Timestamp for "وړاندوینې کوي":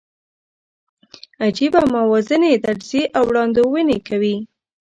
3.29-4.35